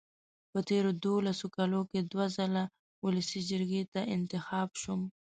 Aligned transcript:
په 0.51 0.59
تېرو 0.69 0.89
دولسو 1.05 1.45
کالو 1.55 1.81
کې 1.91 1.99
دوه 2.11 2.25
ځله 2.37 2.63
ولسي 3.05 3.39
جرګې 3.49 3.83
ته 3.93 4.01
انتخاب 4.15 4.69
شوم. 4.81 5.01